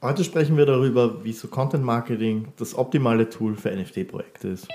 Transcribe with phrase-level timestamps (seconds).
[0.00, 4.68] Heute sprechen wir darüber, wieso Content Marketing das optimale Tool für NFT-Projekte ist.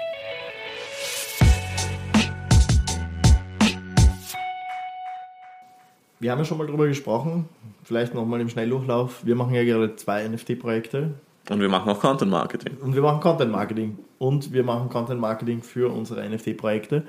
[6.20, 7.48] Wir haben ja schon mal darüber gesprochen,
[7.86, 9.26] vielleicht nochmal im Schnelldurchlauf.
[9.26, 11.12] Wir machen ja gerade zwei NFT-Projekte.
[11.50, 12.76] Und wir machen auch Content Marketing.
[12.82, 13.98] Und wir machen Content Marketing.
[14.20, 17.04] Und wir machen Content Marketing für unsere NFT-Projekte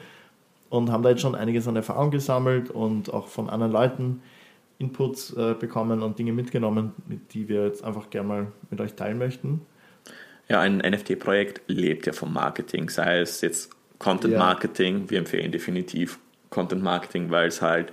[0.70, 4.22] und haben da jetzt schon einiges an Erfahrung gesammelt und auch von anderen Leuten
[4.78, 6.92] Inputs äh, bekommen und Dinge mitgenommen,
[7.32, 9.60] die wir jetzt einfach gerne mal mit euch teilen möchten.
[10.48, 15.02] Ja, ein NFT-Projekt lebt ja vom Marketing, sei es jetzt Content Marketing.
[15.02, 15.10] Ja.
[15.10, 16.18] Wir empfehlen definitiv
[16.50, 17.92] Content Marketing, weil es halt,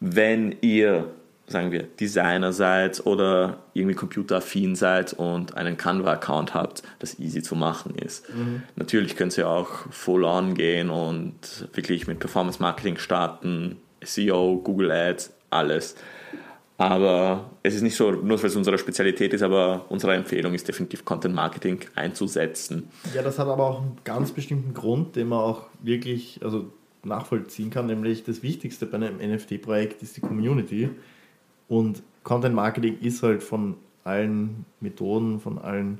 [0.00, 1.10] wenn ihr,
[1.46, 7.54] sagen wir, Designer seid oder irgendwie computeraffin seid und einen Canva-Account habt, das easy zu
[7.54, 8.28] machen ist.
[8.34, 8.62] Mhm.
[8.74, 14.90] Natürlich könnt ihr auch full on gehen und wirklich mit Performance Marketing starten, SEO, Google
[14.90, 15.96] Ads, alles.
[16.78, 20.66] Aber es ist nicht so, nur weil es unsere Spezialität ist, aber unsere Empfehlung ist
[20.66, 22.88] definitiv Content Marketing einzusetzen.
[23.14, 26.72] Ja, das hat aber auch einen ganz bestimmten Grund, den man auch wirklich also
[27.04, 30.90] nachvollziehen kann, nämlich das Wichtigste bei einem NFT-Projekt ist die Community.
[31.68, 35.98] Und Content Marketing ist halt von allen Methoden, von allen,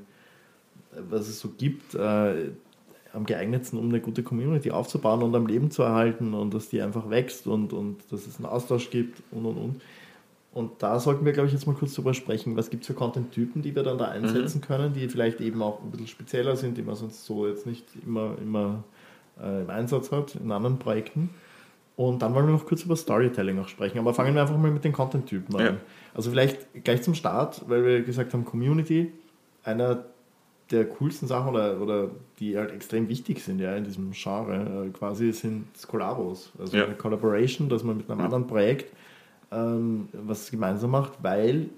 [1.09, 2.49] was es so gibt, äh,
[3.13, 6.81] am geeignetsten, um eine gute Community aufzubauen und am Leben zu erhalten und dass die
[6.81, 9.81] einfach wächst und, und dass es einen Austausch gibt und und und.
[10.51, 12.93] Und da sollten wir, glaube ich, jetzt mal kurz drüber sprechen, was gibt es für
[12.93, 14.65] Content-Typen, die wir dann da einsetzen mhm.
[14.65, 17.85] können, die vielleicht eben auch ein bisschen spezieller sind, die man sonst so jetzt nicht
[18.05, 18.83] immer, immer
[19.41, 21.31] äh, im Einsatz hat in anderen Projekten.
[21.95, 23.97] Und dann wollen wir noch kurz über Storytelling auch sprechen.
[23.97, 25.65] Aber fangen wir einfach mal mit den Content-Typen an.
[25.65, 25.77] Ja.
[26.13, 29.11] Also vielleicht gleich zum Start, weil wir gesagt haben, Community,
[29.63, 30.05] einer
[30.71, 34.89] der coolsten Sachen oder, oder die halt extrem wichtig sind ja in diesem Genre äh,
[34.89, 36.51] quasi sind Kollabos.
[36.57, 36.85] Also ja.
[36.85, 38.91] eine Collaboration, dass man mit einem anderen Projekt
[39.51, 41.69] ähm, was gemeinsam macht, weil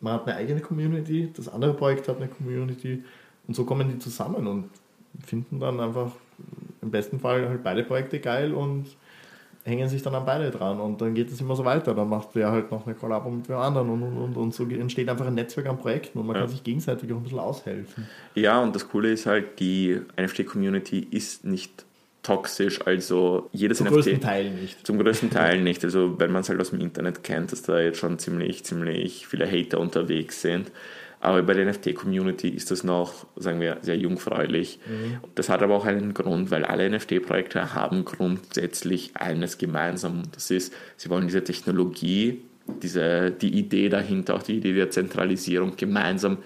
[0.00, 3.02] man hat eine eigene Community, das andere Projekt hat eine Community
[3.46, 4.70] und so kommen die zusammen und
[5.24, 6.12] finden dann einfach
[6.80, 8.86] im besten Fall halt beide Projekte geil und
[9.64, 11.94] hängen sich dann an beide dran und dann geht es immer so weiter.
[11.94, 14.64] Dann macht wer halt noch eine Kollabo mit dem anderen und, und, und, und so
[14.64, 16.42] entsteht einfach ein Netzwerk an Projekten und man ja.
[16.42, 18.08] kann sich gegenseitig auch ein bisschen aushelfen.
[18.34, 21.84] Ja, und das Coole ist halt, die NFT-Community ist nicht
[22.22, 23.94] toxisch, also jedes zum NFT.
[23.94, 24.86] Zum größten Teil nicht.
[24.86, 25.84] Zum größten Teil nicht.
[25.84, 29.26] Also wenn man es halt aus dem Internet kennt, dass da jetzt schon ziemlich, ziemlich
[29.26, 30.70] viele Hater unterwegs sind.
[31.22, 34.80] Aber bei der NFT-Community ist das noch, sagen wir, sehr jungfräulich.
[34.84, 35.18] Mhm.
[35.36, 40.24] Das hat aber auch einen Grund, weil alle NFT-Projekte haben grundsätzlich eines gemeinsam.
[40.32, 42.42] Das ist, sie wollen diese Technologie,
[42.82, 46.38] diese, die Idee dahinter, auch die Idee der Zentralisierung gemeinsam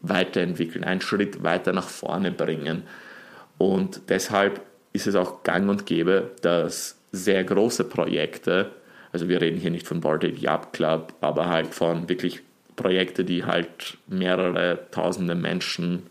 [0.00, 2.82] weiterentwickeln, einen Schritt weiter nach vorne bringen.
[3.56, 4.62] Und deshalb
[4.92, 8.72] ist es auch gang und gäbe, dass sehr große Projekte,
[9.12, 12.42] also wir reden hier nicht von Bored Ape Club, aber halt von wirklich
[12.76, 16.04] Projekte, die halt mehrere tausende Menschen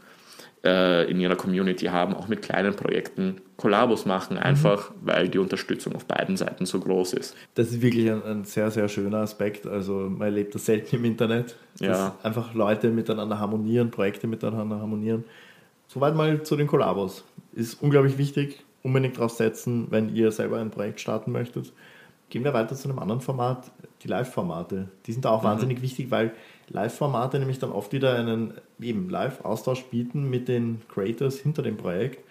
[0.64, 4.44] äh, in ihrer Community haben, auch mit kleinen Projekten Kollabos machen, mhm.
[4.44, 4.96] einfach mhm.
[5.02, 7.36] weil die Unterstützung auf beiden Seiten so groß ist.
[7.56, 9.68] Das ist wirklich ein, ein sehr, sehr schöner Aspekt.
[9.68, 12.16] Also man erlebt das selten im Internet, dass ja.
[12.24, 15.26] einfach Leute miteinander harmonieren, Projekte miteinander harmonieren.
[15.88, 17.24] Soweit mal zu den Kollabos.
[17.54, 21.72] Ist unglaublich wichtig, unbedingt drauf setzen, wenn ihr selber ein Projekt starten möchtet.
[22.30, 23.70] Gehen wir weiter zu einem anderen Format,
[24.02, 24.90] die Live-Formate.
[25.06, 25.48] Die sind da auch mhm.
[25.48, 26.32] wahnsinnig wichtig, weil
[26.74, 32.24] Live-Formate nämlich dann oft wieder einen eben Live-Austausch bieten mit den Creators hinter dem Projekt.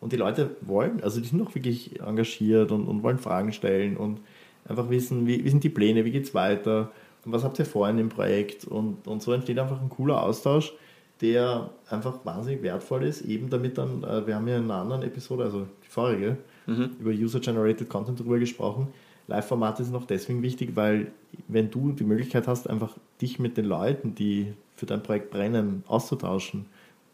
[0.00, 3.98] Und die Leute wollen, also die sind auch wirklich engagiert und, und wollen Fragen stellen
[3.98, 4.20] und
[4.66, 6.90] einfach wissen, wie, wie sind die Pläne, wie geht es weiter
[7.24, 8.64] und was habt ihr vor in dem Projekt.
[8.64, 10.72] Und, und so entsteht einfach ein cooler Austausch,
[11.20, 15.02] der einfach wahnsinnig wertvoll ist, eben damit dann, äh, wir haben ja in einer anderen
[15.02, 16.90] Episode, also die vorige, mhm.
[16.98, 18.88] über User-Generated Content drüber gesprochen,
[19.30, 21.12] Live-Formate sind auch deswegen wichtig, weil
[21.48, 25.84] wenn du die Möglichkeit hast, einfach dich mit den Leuten, die für dein Projekt brennen,
[25.86, 26.66] auszutauschen,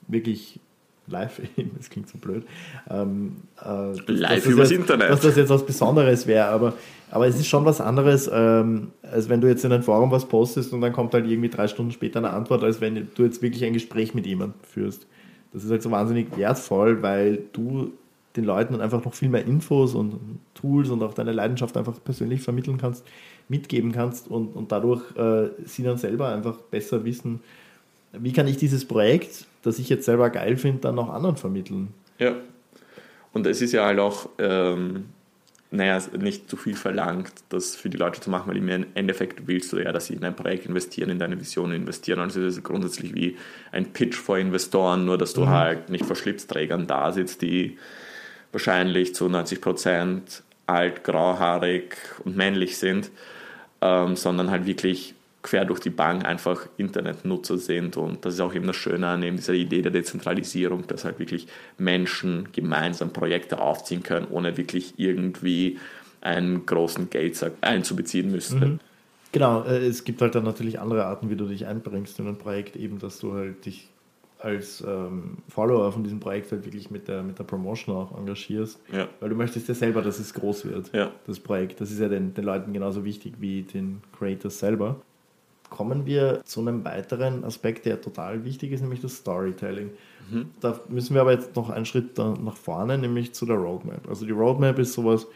[0.09, 0.59] wirklich
[1.07, 1.41] live,
[1.77, 2.45] das klingt so blöd.
[2.89, 5.11] Ähm, äh, live übers jetzt, Internet.
[5.11, 6.73] Dass das jetzt was Besonderes wäre, aber,
[7.11, 10.27] aber es ist schon was anderes, ähm, als wenn du jetzt in ein Forum was
[10.27, 13.43] postest und dann kommt halt irgendwie drei Stunden später eine Antwort, als wenn du jetzt
[13.43, 15.07] wirklich ein Gespräch mit jemandem führst.
[15.53, 17.93] Das ist halt so wahnsinnig wertvoll, weil du
[18.37, 22.43] den Leuten einfach noch viel mehr Infos und Tools und auch deine Leidenschaft einfach persönlich
[22.43, 23.05] vermitteln kannst,
[23.49, 27.41] mitgeben kannst und, und dadurch äh, sie dann selber einfach besser wissen,
[28.13, 31.89] wie kann ich dieses Projekt, das ich jetzt selber geil finde, dann auch anderen vermitteln.
[32.19, 32.35] Ja.
[33.33, 35.07] Und es ist ja halt auch, ähm,
[35.71, 39.73] naja, nicht zu viel verlangt, das für die Leute zu machen, weil im Endeffekt willst
[39.73, 42.21] du ja, dass sie in ein Projekt investieren, in deine Vision investieren.
[42.21, 43.37] Also es ist grundsätzlich wie
[43.73, 45.51] ein Pitch vor Investoren, nur dass du mhm.
[45.51, 47.77] halt nicht vor Schlipsträgern da sitzt, die
[48.57, 51.95] wahrscheinlich zu 90 Prozent alt, grauhaarig
[52.25, 53.11] und männlich sind,
[53.83, 57.99] ähm, sondern halt wirklich quer durch die Bank einfach Internetnutzer sind.
[57.99, 61.19] Und das ist auch eben das Schöne an eben dieser Idee der Dezentralisierung, dass halt
[61.19, 65.79] wirklich Menschen gemeinsam Projekte aufziehen können, ohne wirklich irgendwie
[66.23, 68.59] einen großen Geldsack einzubeziehen müssen.
[68.59, 68.81] Mhm.
[69.33, 72.39] Genau, äh, es gibt halt dann natürlich andere Arten, wie du dich einbringst in ein
[72.39, 73.91] Projekt, eben, dass du halt dich
[74.39, 78.81] als ähm, Follower von diesem Projekt halt wirklich mit der, mit der Promotion auch engagierst.
[78.93, 79.09] Ja.
[79.21, 81.11] Weil du möchtest ja selber, dass es groß wird, ja.
[81.27, 81.81] das Projekt.
[81.81, 84.97] Das ist ja den, den Leuten genauso wichtig wie den Creators selber.
[85.71, 89.91] Kommen wir zu einem weiteren Aspekt, der total wichtig ist, nämlich das Storytelling.
[90.31, 90.51] Mhm.
[90.61, 94.09] Da müssen wir aber jetzt noch einen Schritt nach vorne, nämlich zu der Roadmap.
[94.09, 95.27] Also die Roadmap ist sowas,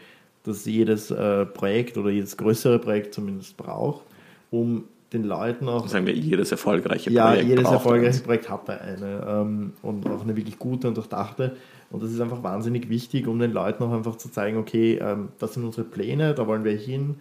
[0.43, 4.05] das jedes äh, Projekt oder jedes größere Projekt zumindest braucht,
[4.49, 5.87] um den Leuten auch.
[5.87, 7.41] Sagen wir, jedes erfolgreiche Projekt.
[7.41, 8.21] Ja, jedes erfolgreiche eins.
[8.21, 11.57] Projekt hat da eine ähm, und auch eine wirklich gute und durchdachte.
[11.89, 15.29] Und das ist einfach wahnsinnig wichtig, um den Leuten auch einfach zu zeigen, okay, ähm,
[15.39, 17.17] das sind unsere Pläne, da wollen wir hin.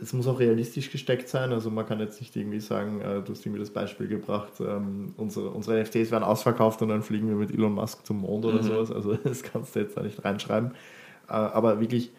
[0.00, 1.52] Es muss auch realistisch gesteckt sein.
[1.52, 5.12] Also man kann jetzt nicht irgendwie sagen, äh, du hast irgendwie das Beispiel gebracht, ähm,
[5.18, 8.62] unsere, unsere NFTs werden ausverkauft und dann fliegen wir mit Elon Musk zum Mond oder
[8.62, 8.66] mhm.
[8.66, 8.90] sowas.
[8.90, 10.70] Also das kannst du jetzt da nicht reinschreiben.
[11.28, 12.12] Äh, aber wirklich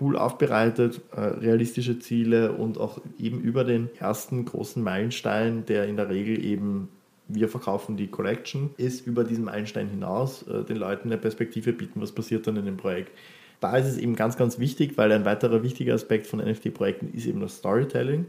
[0.00, 5.96] cool aufbereitet, äh, realistische Ziele und auch eben über den ersten großen Meilenstein, der in
[5.96, 6.88] der Regel eben
[7.32, 12.00] wir verkaufen die Collection, ist über diesen Meilenstein hinaus äh, den Leuten eine Perspektive bieten,
[12.00, 13.12] was passiert dann in dem Projekt.
[13.60, 17.26] Da ist es eben ganz, ganz wichtig, weil ein weiterer wichtiger Aspekt von NFT-Projekten ist
[17.26, 18.26] eben das Storytelling,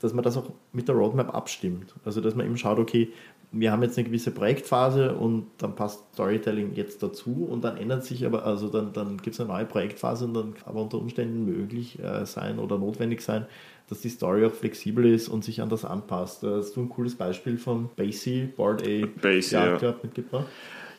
[0.00, 1.94] dass man das auch mit der Roadmap abstimmt.
[2.04, 3.12] Also dass man eben schaut, okay,
[3.52, 8.04] wir haben jetzt eine gewisse Projektphase und dann passt Storytelling jetzt dazu und dann ändert
[8.04, 10.98] sich aber, also dann, dann gibt es eine neue Projektphase und dann kann aber unter
[10.98, 13.46] Umständen möglich äh, sein oder notwendig sein,
[13.88, 16.42] dass die Story auch flexibel ist und sich an das anpasst.
[16.42, 19.76] Da hast du ein cooles Beispiel von Basie, Board A Basie, ja.
[19.76, 20.46] Club mitgebracht?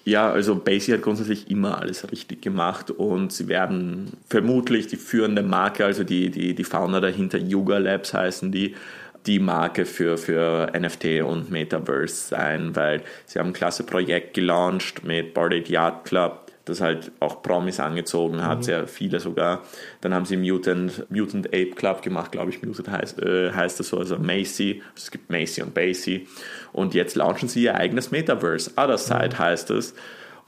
[0.06, 5.42] Ja, also Basie hat grundsätzlich immer alles richtig gemacht und sie werden vermutlich die führende
[5.42, 8.76] Marke, also die, die, die Founder dahinter, Yuga Labs heißen die,
[9.26, 15.04] die Marke für, für NFT und Metaverse sein, weil sie haben ein klasse Projekt gelauncht
[15.04, 18.64] mit Bored Ape Yacht Club, das halt auch Promis angezogen hat, mhm.
[18.64, 19.64] sehr viele sogar.
[20.02, 23.90] Dann haben sie Mutant, Mutant Ape Club gemacht, glaube ich, Mutant heißt, äh, heißt das
[23.90, 24.82] so, also Macy.
[24.94, 26.28] Also es gibt Macy und Basie.
[26.72, 28.72] Und jetzt launchen sie ihr eigenes Metaverse.
[28.78, 29.40] Other Side mhm.
[29.40, 29.94] heißt es.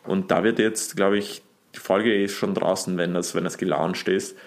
[0.05, 1.41] Und da wird jetzt, glaube ich,
[1.75, 4.37] die Folge ist schon draußen, wenn das, wenn das gelauncht ist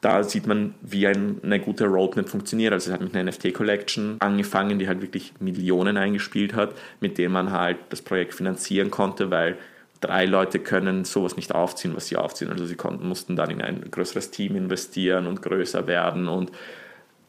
[0.00, 2.72] da sieht man, wie ein, eine gute Roadmap funktioniert.
[2.72, 7.32] Also es hat mit einer NFT-Collection angefangen, die halt wirklich Millionen eingespielt hat, mit denen
[7.32, 9.56] man halt das Projekt finanzieren konnte, weil
[10.00, 12.50] drei Leute können sowas nicht aufziehen, was sie aufziehen.
[12.50, 16.28] Also sie konnten, mussten dann in ein größeres Team investieren und größer werden.
[16.28, 16.52] Und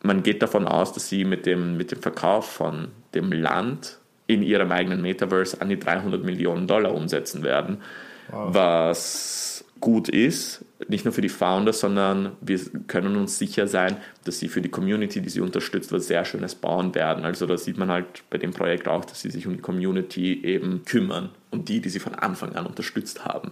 [0.04, 4.44] man geht davon aus, dass sie mit dem, mit dem Verkauf von dem Land in
[4.44, 7.82] ihrem eigenen Metaverse an die 300 Millionen Dollar umsetzen werden,
[8.30, 8.54] wow.
[8.54, 14.40] was gut ist, nicht nur für die Founder, sondern wir können uns sicher sein, dass
[14.40, 17.26] sie für die Community, die sie unterstützt, was sehr Schönes bauen werden.
[17.26, 20.44] Also da sieht man halt bei dem Projekt auch, dass sie sich um die Community
[20.44, 23.52] eben kümmern und die, die sie von Anfang an unterstützt haben.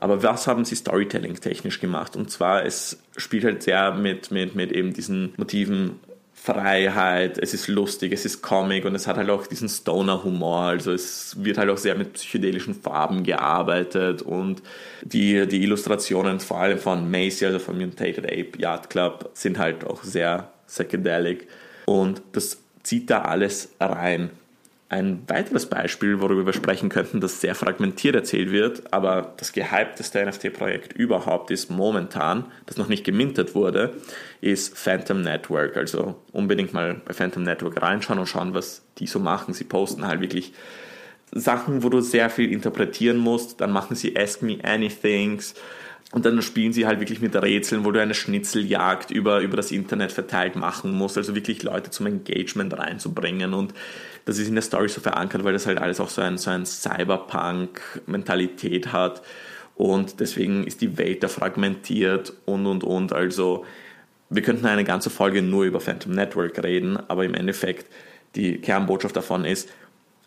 [0.00, 2.16] Aber was haben sie Storytelling technisch gemacht?
[2.16, 6.00] Und zwar, es spielt halt sehr mit, mit, mit eben diesen Motiven
[6.42, 10.60] Freiheit, es ist lustig, es ist Comic und es hat halt auch diesen Stoner-Humor.
[10.60, 14.62] Also es wird halt auch sehr mit psychedelischen Farben gearbeitet und
[15.02, 19.84] die, die Illustrationen vor allem von Macy, also von Mutated Ape Yacht Club, sind halt
[19.84, 21.48] auch sehr psychedelic
[21.86, 24.30] und das zieht da alles rein.
[24.90, 30.24] Ein weiteres Beispiel, worüber wir sprechen könnten, das sehr fragmentiert erzählt wird, aber das gehypteste
[30.24, 33.96] NFT-Projekt überhaupt ist momentan, das noch nicht gemintet wurde,
[34.40, 35.76] ist Phantom Network.
[35.76, 39.52] Also unbedingt mal bei Phantom Network reinschauen und schauen, was die so machen.
[39.52, 40.54] Sie posten halt wirklich
[41.32, 43.60] Sachen, wo du sehr viel interpretieren musst.
[43.60, 45.54] Dann machen sie Ask Me Anythings
[46.12, 49.70] und dann spielen sie halt wirklich mit Rätseln, wo du eine Schnitzeljagd über, über das
[49.70, 51.18] Internet verteilt machen musst.
[51.18, 53.52] Also wirklich Leute zum Engagement reinzubringen.
[53.52, 53.74] Und
[54.24, 56.48] das ist in der Story so verankert, weil das halt alles auch so ein, so
[56.50, 59.20] ein Cyberpunk-Mentalität hat.
[59.76, 63.12] Und deswegen ist die Welt da fragmentiert und und und.
[63.12, 63.66] Also
[64.30, 67.84] wir könnten eine ganze Folge nur über Phantom Network reden, aber im Endeffekt
[68.34, 69.68] die Kernbotschaft davon ist,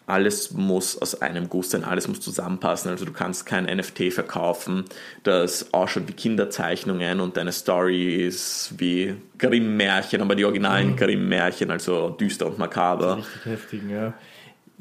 [0.08, 2.92] alles muss aus einem Guss sein, alles muss zusammenpassen.
[2.92, 4.86] Also du kannst kein NFT verkaufen,
[5.24, 10.96] das ausschaut wie Kinderzeichnungen und deine Story ist wie Grimm-Märchen, aber die originalen mhm.
[10.98, 13.18] Grimm-Märchen, also düster und makaber.
[13.18, 14.14] richtig heftig, ja.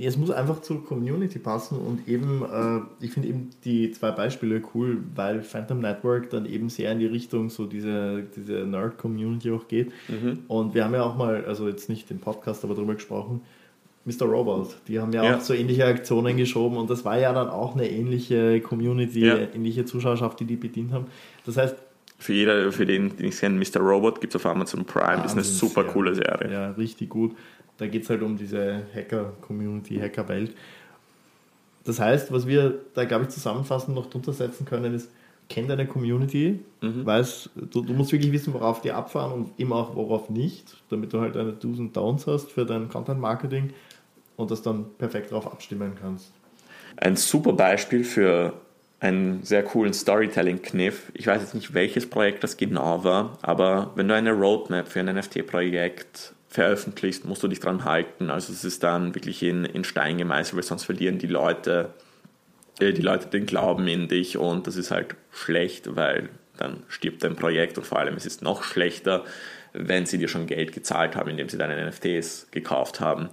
[0.07, 4.62] Es muss einfach zur Community passen und eben, äh, ich finde eben die zwei Beispiele
[4.75, 9.69] cool, weil Phantom Network dann eben sehr in die Richtung so diese, diese Nerd-Community auch
[9.69, 9.93] geht.
[10.09, 10.45] Mhm.
[10.49, 13.43] Und wir haben ja auch mal, also jetzt nicht den Podcast, aber darüber gesprochen,
[14.11, 14.26] Mr.
[14.26, 14.76] Robot.
[14.88, 17.75] Die haben ja, ja, auch so ähnliche Aktionen geschoben und das war ja dann auch
[17.75, 19.37] eine ähnliche Community, ja.
[19.37, 21.07] ähnliche Zuschauerschaft, die die bedient haben.
[21.47, 21.76] Das heißt,
[22.19, 23.81] Für, jeder, für den, den ich kenne, Mr.
[23.81, 25.19] Robot gibt es auf Amazon Prime.
[25.19, 25.93] Wahnsinn, ist eine super ja.
[25.93, 26.52] coole Serie.
[26.52, 27.37] Ja, richtig gut.
[27.79, 30.55] Da geht es halt um diese Hacker-Community, Hacker-Welt.
[31.85, 35.11] Das heißt, was wir da, glaube ich, zusammenfassend noch drunter setzen können, ist,
[35.50, 37.05] kenn deine Community, mhm.
[37.05, 41.12] weiß, du, du, musst wirklich wissen, worauf die abfahren und immer auch worauf nicht, damit
[41.12, 43.71] du halt deine Do's und Downs hast für dein Content Marketing
[44.40, 46.32] und das dann perfekt darauf abstimmen kannst.
[46.97, 48.54] Ein super Beispiel für
[48.99, 51.12] einen sehr coolen Storytelling-Kniff.
[51.14, 55.00] Ich weiß jetzt nicht, welches Projekt das genau war, aber wenn du eine Roadmap für
[55.00, 58.30] ein NFT-Projekt veröffentlichst, musst du dich dran halten.
[58.30, 61.94] Also es ist dann wirklich in, in Stein gemeißelt, weil sonst verlieren die Leute
[62.80, 67.23] äh, die Leute den Glauben in dich und das ist halt schlecht, weil dann stirbt
[67.23, 69.25] dein Projekt und vor allem es ist noch schlechter,
[69.73, 73.28] wenn sie dir schon Geld gezahlt haben, indem sie deine NFTs gekauft haben.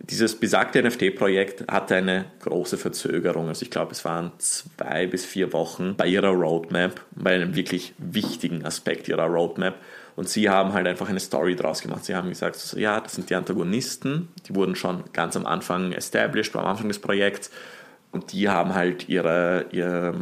[0.00, 3.48] Dieses besagte NFT-Projekt hatte eine große Verzögerung.
[3.48, 7.94] Also ich glaube, es waren zwei bis vier Wochen bei ihrer Roadmap, bei einem wirklich
[7.98, 9.76] wichtigen Aspekt ihrer Roadmap.
[10.14, 12.04] Und sie haben halt einfach eine Story draus gemacht.
[12.04, 15.92] Sie haben gesagt, so, ja, das sind die Antagonisten, die wurden schon ganz am Anfang
[15.92, 17.50] established, am Anfang des Projekts
[18.16, 20.14] und die haben halt ihre, ihre,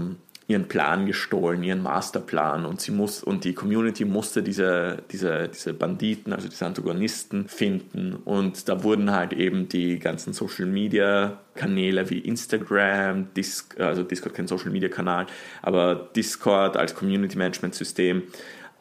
[0.46, 5.72] ihren Plan gestohlen, ihren Masterplan und sie muss und die Community musste diese, diese, diese
[5.72, 12.10] Banditen, also diese Antagonisten finden und da wurden halt eben die ganzen Social Media Kanäle
[12.10, 15.26] wie Instagram, Disc, also Discord kein Social Media Kanal,
[15.62, 18.24] aber Discord als Community Management System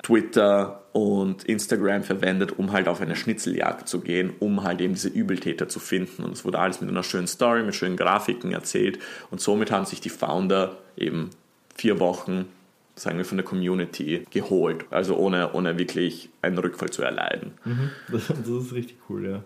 [0.03, 5.07] Twitter und Instagram verwendet, um halt auf eine Schnitzeljagd zu gehen, um halt eben diese
[5.07, 6.23] Übeltäter zu finden.
[6.23, 8.99] Und es wurde alles mit einer schönen Story, mit schönen Grafiken erzählt.
[9.31, 11.29] Und somit haben sich die Founder eben
[11.75, 12.45] vier Wochen,
[12.95, 14.85] sagen wir, von der Community geholt.
[14.91, 17.53] Also ohne, ohne wirklich einen Rückfall zu erleiden.
[17.65, 17.89] Mhm.
[18.11, 19.43] Das, das ist richtig cool, ja.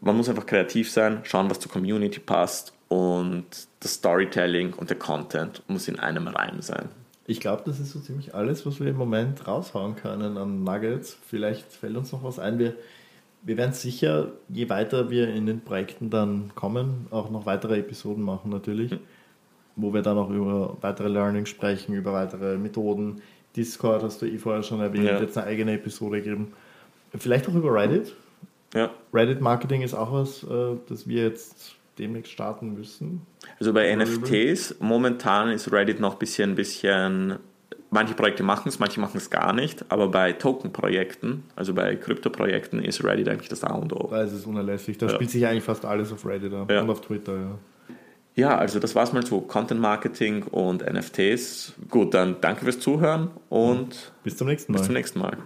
[0.00, 3.46] Man muss einfach kreativ sein, schauen, was zur Community passt und
[3.80, 6.88] das Storytelling und der Content muss in einem Reim sein.
[7.26, 11.16] Ich glaube, das ist so ziemlich alles, was wir im Moment raushauen können an Nuggets.
[11.26, 12.58] Vielleicht fällt uns noch was ein.
[12.58, 12.74] Wir,
[13.42, 18.22] wir werden sicher, je weiter wir in den Projekten dann kommen, auch noch weitere Episoden
[18.22, 19.00] machen natürlich, mhm.
[19.76, 23.22] Wo wir dann auch über weitere Learning sprechen, über weitere Methoden.
[23.54, 25.20] Discord hast du eh vorher schon erwähnt, ja.
[25.20, 26.52] jetzt eine eigene Episode geben.
[27.16, 28.14] Vielleicht auch über Reddit.
[28.74, 28.90] Ja.
[29.14, 33.22] Reddit Marketing ist auch was, äh, das wir jetzt demnächst starten müssen.
[33.58, 37.38] Also bei NFTs, momentan ist Reddit noch ein bisschen, bisschen
[37.90, 42.80] manche Projekte machen es, manche machen es gar nicht, aber bei Token-Projekten, also bei Krypto-Projekten,
[42.82, 44.08] ist Reddit eigentlich das A und O.
[44.10, 44.98] Da ist es unerlässlich.
[44.98, 45.14] Da ja.
[45.14, 46.82] spielt sich eigentlich fast alles auf Reddit ab ja.
[46.82, 47.58] und auf Twitter, ja.
[48.36, 51.72] Ja, also das war's mal zu Content Marketing und NFTs.
[51.88, 54.78] Gut, dann danke fürs Zuhören und bis zum nächsten Mal.
[54.78, 55.38] Bis zum nächsten Mal.